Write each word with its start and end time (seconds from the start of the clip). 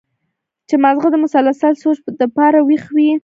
چې 0.67 0.75
مازغه 0.83 1.07
د 1.11 1.15
مسلسل 1.25 1.73
سوچ 1.83 1.97
د 2.19 2.23
پاره 2.35 2.59
وېخ 2.67 2.83
وي 2.95 3.11